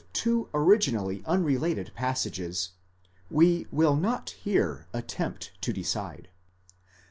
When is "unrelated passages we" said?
1.27-3.67